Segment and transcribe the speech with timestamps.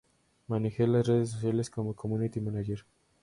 [0.47, 2.87] Manejo de redes sociales como Community Manager.